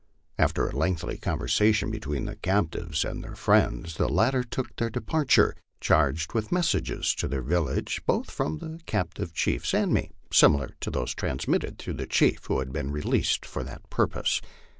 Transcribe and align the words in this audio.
After 0.39 0.67
a 0.67 0.75
lengthy 0.75 1.19
conversation 1.19 1.91
between 1.91 2.25
the 2.25 2.35
captives 2.35 3.05
and 3.05 3.23
their 3.23 3.35
friends, 3.35 3.97
the 3.97 4.09
latter 4.09 4.41
took 4.43 4.75
their 4.75 4.89
departure, 4.89 5.53
charged 5.79 6.33
with 6.33 6.51
messages 6.51 7.13
to 7.13 7.27
the 7.27 7.39
village, 7.39 8.01
both 8.07 8.31
from 8.31 8.57
the 8.57 8.79
captive 8.87 9.31
chiefs 9.31 9.75
and 9.75 9.93
me, 9.93 10.09
similar 10.33 10.71
to 10.79 10.89
those 10.89 11.13
transmitted 11.13 11.77
through 11.77 11.93
the 11.97 12.07
chief 12.07 12.45
who 12.47 12.57
had 12.57 12.73
been 12.73 12.89
re 12.89 13.01
leased 13.03 13.45
for 13.45 13.63
that 13.63 13.87
purpose. 13.91 14.41